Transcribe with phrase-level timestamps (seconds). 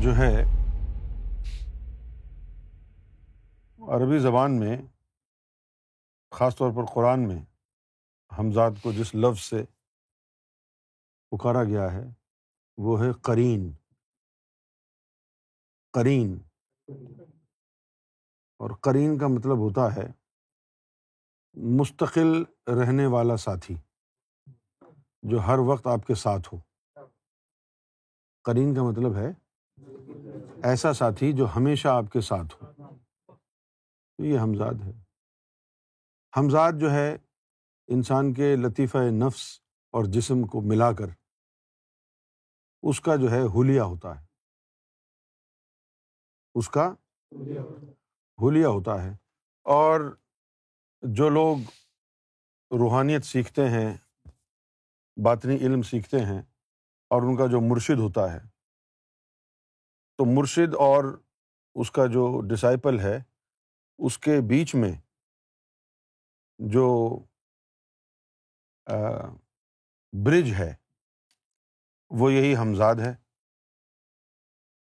[0.00, 0.44] جو ہے،
[3.88, 4.82] عربی زبان میں،
[6.30, 7.44] خاص طور پر قرآن میں
[8.38, 9.64] حمزاد کو جس لفظ سے
[11.30, 12.04] پکارا گیا ہے،
[12.76, 13.72] وہ ہے قرین۔
[15.92, 16.38] قرین۔
[18.58, 20.12] اور قرین کا مطلب ہوتا ہے
[21.54, 23.76] مستقل رہنے والا ساتھی،
[25.22, 26.71] جو ہر وقت آپ کے ساتھ ہو۔
[28.42, 29.32] قرین کا مطلب ہے
[30.62, 32.72] ایسا ساتھی جو ہمیشہ آپ کے ساتھ ہو۔
[34.16, 34.90] تو یہ حمزاد ہے۔
[36.36, 37.16] حمزاد جو ہے
[37.88, 39.60] انسان کے لطیفہ نفس
[39.90, 41.06] اور جسم کو ملا کر
[42.82, 44.26] اس کا جو ہے حلیہ ہوتا ہے۔
[46.54, 46.94] اس کا
[48.48, 49.10] حلیہ ہوتا ہے۔
[49.62, 50.16] اور
[51.02, 51.56] جو لوگ
[52.70, 53.96] روحانیت سیکھتے ہیں،
[55.24, 56.42] باطنی علم سیکھتے ہیں
[57.12, 58.38] اور ان کا جو مرشد ہوتا ہے۔
[60.18, 61.04] تو مرشد اور
[61.74, 63.18] اس کا جو ڈسائپل ہے،
[63.98, 64.92] اس کے بیچ میں
[66.58, 66.86] جو
[70.12, 70.74] برج ہے،
[72.10, 73.14] وہ یہی حمزاد ہے۔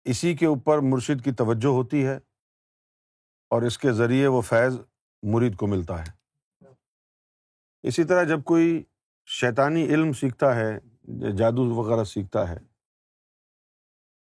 [0.05, 2.17] اسی کے اوپر مرشد کی توجہ ہوتی ہے
[3.51, 4.79] اور اس کے ذریعے وہ فیض
[5.23, 6.13] مرید کو ملتا ہے۔
[7.83, 8.85] اسی طرح جب کوئی
[9.27, 10.79] شیطانی علم سیکھتا ہے
[11.39, 12.59] جادو وغیرہ سیکھتا ہے،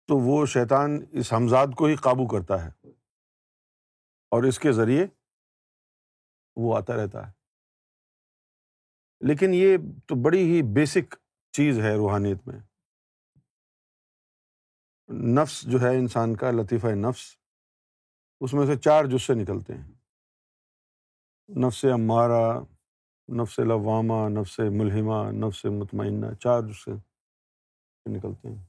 [0.06, 2.88] تو وہ شیطان اس حمزاد کو ہی قابو کرتا ہے
[4.30, 5.06] اور اس کے ذریعے
[6.56, 7.32] وہ آتا رہتا ہے۔
[9.20, 11.14] لیکن یہ تو بڑی ہی بیسک
[11.52, 12.60] چیز ہے روحانیت میں۔
[15.40, 17.36] نفس جو ہے انسان کا لطیفہ نفس،
[18.40, 19.92] اس میں سے چار جسے نکلتے ہیں۔
[21.66, 22.71] نفس امارہ
[23.28, 26.90] نفس لوامہ، نفس ملحمہ نفس مطمئنہ، چار جسے
[28.06, 28.64] نکلتے ہیں۔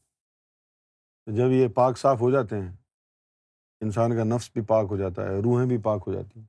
[1.28, 2.76] جب یہ پاک صاف ہو جاتے ہیں،
[3.82, 6.48] انسان کا نفس بھی پاک ہو جاتا ہے، روحیں بھی پاک ہو جاتی ہیں۔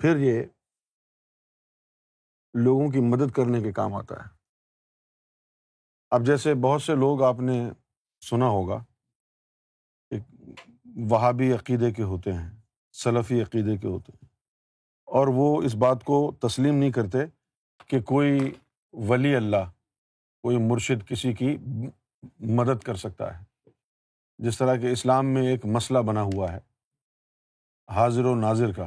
[0.00, 0.42] پھر یہ
[2.54, 4.28] لوگوں کی مدد کرنے کے کام آتا ہے۔
[6.10, 7.70] اب جیسے بہت سے لوگ آپ نے
[8.20, 8.84] سنا ہوگا
[10.10, 10.16] کہ
[11.10, 12.50] وہابی عقیدے کے ہوتے ہیں،
[12.92, 14.23] سلفی عقیدے کے ہوتے ہیں۔
[15.14, 17.18] اور وہ اس بات کو تسلیم نہیں کرتے
[17.86, 18.54] کہ کوئی
[18.92, 19.70] ولی اللہ،
[20.42, 21.56] کوئی مرشد کسی کی
[22.40, 23.70] مدد کر سکتا ہے۔
[24.38, 26.58] جس طرح کہ اسلام میں ایک مسئلہ بنا ہوا ہے،
[27.88, 28.86] حاضر و ناظر کا۔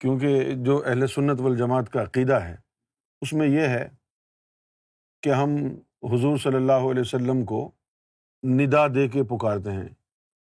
[0.00, 2.56] کیونکہ جو اہل سنت والجماعت کا عقیدہ ہے،
[3.20, 3.88] اس میں یہ ہے
[5.22, 5.50] کہ ہم
[6.02, 7.70] حضور صلی اللہ علیہ وسلم کو
[8.42, 10.03] ندا دے کے پکارتے ہیں۔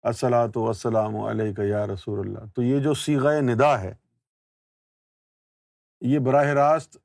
[0.02, 3.94] السلاۃ وسلام علیہ یا رسول اللہ۔ تو یہ جو سیغ ندا ہے،
[6.00, 6.96] یہ براہ راست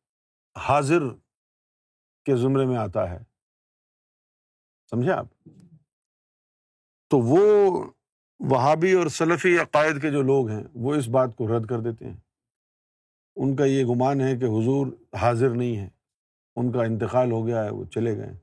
[0.59, 1.01] حاضر
[2.25, 3.17] کے زمرے میں آتا ہے۔
[4.89, 5.25] سمجھے آپ؟
[7.09, 7.83] تو وہ
[8.39, 12.05] وہابی اور سلفی عقائد کے جو لوگ ہیں، وہ اس بات کو رد کر دیتے
[12.05, 12.17] ہیں۔
[13.35, 14.87] ان کا یہ گمان ہے کہ حضور
[15.21, 15.89] حاضر نہیں ہے
[16.55, 18.33] ان کا انتقال ہو گیا ہے، وہ چلے گئے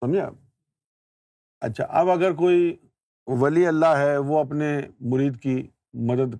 [0.00, 0.47] سمجھے آپ؟
[1.60, 2.76] اچھا اب اگر کوئی
[3.26, 6.36] ولی اللہ ہے، وہ اپنے مرید کی مدد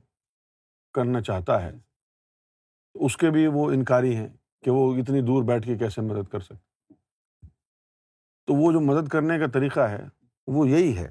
[0.94, 1.72] کرنا چاہتا ہے،
[2.94, 4.28] اس کے بھی وہ انکاری ہیں
[4.62, 6.94] کہ وہ اتنی دور بیٹھ کے کیسے مدد کر سکتے
[8.46, 10.04] تو وہ جو مدد کرنے کا طریقہ ہے،
[10.46, 11.10] وہ یہی ہے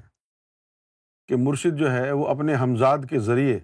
[1.28, 3.60] کہ مرشد جو ہے، وہ اپنے حمزاد کے ذریعے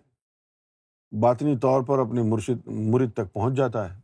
[1.20, 4.00] باطنی طور پر اپنے مرشد مرد تک پہنچ جاتا ہے۔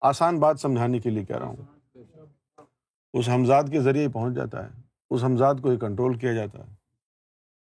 [0.00, 1.56] آسان بات سمجھانے کے لیے کہہ رہا ہوں۔
[3.12, 6.74] اس حمزاد کے ذریعے پہنچ جاتا ہے۔ اس حمزاد کو ہی کنٹرول کیا جاتا ہے۔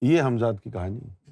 [0.01, 1.23] یہ حمزاد کی کہانی ہے۔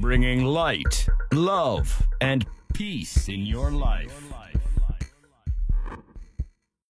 [0.00, 1.76] Bringing light love
[2.20, 2.44] and
[2.78, 4.32] peace in your life